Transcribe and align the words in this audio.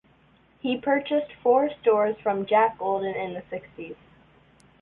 He 0.61 0.77
purchased 0.79 1.31
four 1.43 1.69
stores 1.79 2.15
from 2.23 2.47
Jack 2.47 2.79
Goldin 2.79 3.13
in 3.15 3.35
the 3.35 3.43
sixties. 3.51 3.97